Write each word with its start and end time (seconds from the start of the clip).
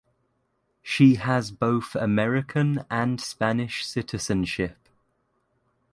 She 0.81 1.13
has 1.17 1.51
both 1.51 1.93
American 1.93 2.85
and 2.89 3.21
Spanish 3.21 3.85
citizenship. 3.85 4.89